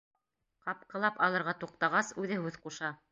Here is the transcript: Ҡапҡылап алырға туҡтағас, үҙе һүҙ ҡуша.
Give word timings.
Ҡапҡылап 0.69 1.21
алырға 1.27 1.55
туҡтағас, 1.65 2.09
үҙе 2.25 2.39
һүҙ 2.47 2.59
ҡуша. 2.65 2.91